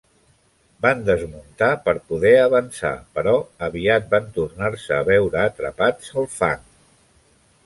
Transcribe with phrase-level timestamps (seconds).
[0.85, 3.35] Van desmuntar per poder avançar, però
[3.71, 6.69] aviat van tornar-se a veure atrapats al fang.